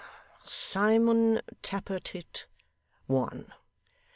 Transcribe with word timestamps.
Simon 0.47 1.41
Tappertit. 1.61 2.47
One." 3.05 3.53